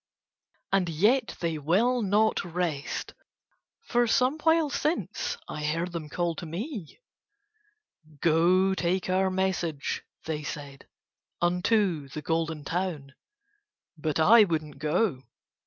And 0.71 0.89
yet 0.89 1.35
they 1.41 1.59
will 1.59 2.01
not 2.01 2.43
rest, 2.43 3.13
for 3.83 4.07
some 4.07 4.39
while 4.39 4.71
since 4.71 5.37
I 5.47 5.63
heard 5.63 5.91
them 5.91 6.09
call 6.09 6.33
to 6.37 6.45
me. 6.47 6.99
"Go 8.19 8.73
take 8.73 9.11
our 9.11 9.29
message," 9.29 10.01
they 10.25 10.41
said, 10.41 10.87
"unto 11.39 12.07
the 12.07 12.23
Golden 12.23 12.63
Town." 12.65 13.13
But 13.95 14.19
I 14.19 14.43
would 14.43 14.63
not 14.63 14.79
go. 14.79 15.21